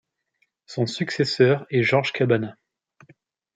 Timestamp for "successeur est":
0.87-1.83